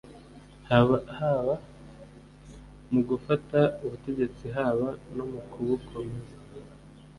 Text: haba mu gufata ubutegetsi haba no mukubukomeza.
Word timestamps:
haba 1.19 1.53
mu 2.91 3.01
gufata 3.09 3.59
ubutegetsi 3.83 4.45
haba 4.55 4.87
no 5.15 5.25
mukubukomeza. 5.31 6.35